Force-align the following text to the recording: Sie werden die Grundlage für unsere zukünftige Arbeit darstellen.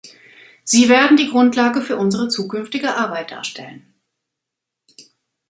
Sie 0.63 0.89
werden 0.89 1.15
die 1.15 1.29
Grundlage 1.29 1.79
für 1.79 1.95
unsere 1.95 2.27
zukünftige 2.27 2.95
Arbeit 2.95 3.29
darstellen. 3.29 3.93